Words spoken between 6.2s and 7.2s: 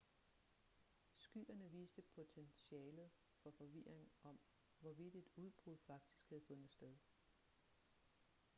havde fundet sted